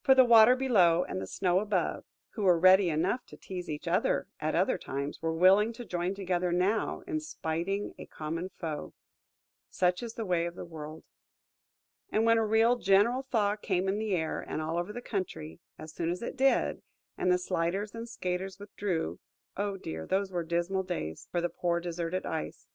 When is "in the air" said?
13.90-14.40